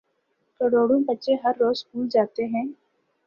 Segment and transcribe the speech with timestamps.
[0.59, 2.67] کروڑوں بچے ہر روزسکول جا تے ہیں۔